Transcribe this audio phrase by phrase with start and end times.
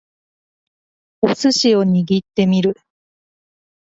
[1.21, 2.75] お寿司を握ってみる